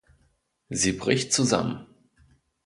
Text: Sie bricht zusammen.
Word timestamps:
Sie 0.69 0.93
bricht 0.93 1.31
zusammen. 1.31 1.85